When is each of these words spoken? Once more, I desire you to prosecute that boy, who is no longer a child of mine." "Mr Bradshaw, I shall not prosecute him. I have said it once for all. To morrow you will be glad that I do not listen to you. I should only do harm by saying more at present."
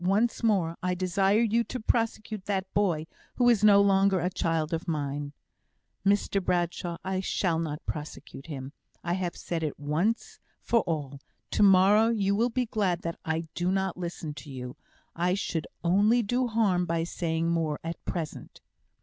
Once 0.03 0.41
more, 0.41 0.75
I 0.81 0.95
desire 0.95 1.41
you 1.41 1.63
to 1.65 1.79
prosecute 1.79 2.45
that 2.45 2.65
boy, 2.73 3.05
who 3.35 3.47
is 3.49 3.63
no 3.63 3.79
longer 3.83 4.19
a 4.19 4.31
child 4.31 4.73
of 4.73 4.87
mine." 4.87 5.31
"Mr 6.03 6.43
Bradshaw, 6.43 6.97
I 7.03 7.19
shall 7.19 7.59
not 7.59 7.85
prosecute 7.85 8.47
him. 8.47 8.73
I 9.03 9.13
have 9.13 9.35
said 9.37 9.61
it 9.61 9.79
once 9.79 10.39
for 10.59 10.79
all. 10.87 11.19
To 11.51 11.61
morrow 11.61 12.07
you 12.09 12.35
will 12.35 12.49
be 12.49 12.65
glad 12.65 13.03
that 13.03 13.19
I 13.23 13.41
do 13.53 13.69
not 13.71 13.95
listen 13.95 14.33
to 14.41 14.49
you. 14.49 14.75
I 15.15 15.35
should 15.35 15.67
only 15.83 16.23
do 16.23 16.47
harm 16.47 16.87
by 16.87 17.03
saying 17.03 17.51
more 17.51 17.79
at 17.83 18.03
present." 18.03 18.59